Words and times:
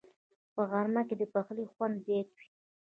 په 0.53 0.61
غرمه 0.69 1.01
کې 1.07 1.15
د 1.17 1.23
پخلي 1.33 1.65
خوند 1.73 1.95
زیات 2.05 2.29
وي 2.37 2.47